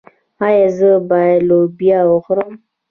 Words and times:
ایا 0.45 0.67
زه 0.77 0.89
باید 1.09 1.39
لوبیا 1.49 1.99
وخورم؟ 2.09 2.53